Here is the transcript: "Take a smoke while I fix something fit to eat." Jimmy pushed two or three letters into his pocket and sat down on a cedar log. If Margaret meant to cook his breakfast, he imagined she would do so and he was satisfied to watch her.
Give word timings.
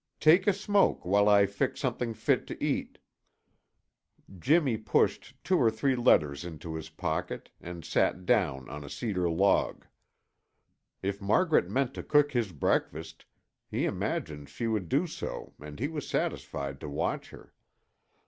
"Take 0.19 0.47
a 0.47 0.51
smoke 0.53 1.05
while 1.05 1.29
I 1.29 1.45
fix 1.45 1.79
something 1.79 2.15
fit 2.15 2.47
to 2.47 2.57
eat." 2.63 2.97
Jimmy 4.39 4.75
pushed 4.75 5.35
two 5.43 5.59
or 5.59 5.69
three 5.69 5.95
letters 5.95 6.43
into 6.43 6.73
his 6.73 6.89
pocket 6.89 7.51
and 7.61 7.85
sat 7.85 8.25
down 8.25 8.67
on 8.67 8.83
a 8.83 8.89
cedar 8.89 9.29
log. 9.29 9.85
If 11.03 11.21
Margaret 11.21 11.69
meant 11.69 11.93
to 11.93 12.01
cook 12.01 12.31
his 12.31 12.51
breakfast, 12.51 13.25
he 13.69 13.85
imagined 13.85 14.49
she 14.49 14.65
would 14.65 14.89
do 14.89 15.05
so 15.05 15.53
and 15.61 15.77
he 15.79 15.87
was 15.87 16.07
satisfied 16.07 16.79
to 16.79 16.89
watch 16.89 17.29
her. 17.29 17.53